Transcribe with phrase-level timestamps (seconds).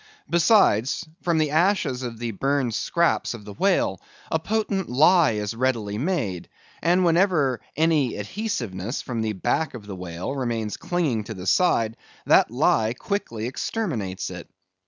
[0.27, 5.53] Besides, from the ashes of the burned scraps of the whale, a potent lye is
[5.55, 6.49] readily made;
[6.81, 11.97] and whenever any adhesiveness from the back of the whale remains clinging to the side,
[12.25, 14.49] that lye quickly exterminates it.